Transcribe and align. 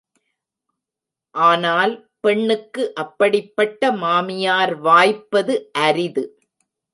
ஆனால் 1.35 1.93
பெண்ணுக்கு 2.19 2.83
அப்படிப் 2.95 3.51
பட்ட 3.55 3.91
மாமியார் 3.97 4.75
வாய்ப்பது 4.79 5.55
அரிது. 5.79 6.25